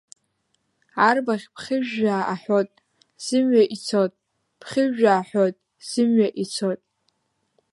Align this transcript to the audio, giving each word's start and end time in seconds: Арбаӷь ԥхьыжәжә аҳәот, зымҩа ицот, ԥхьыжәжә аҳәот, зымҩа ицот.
Арбаӷь 1.07 1.47
ԥхьыжәжә 1.53 2.03
аҳәот, 2.33 2.69
зымҩа 3.25 3.63
ицот, 3.75 4.11
ԥхьыжәжә 4.59 5.05
аҳәот, 5.17 5.55
зымҩа 5.89 6.27
ицот. 6.43 6.79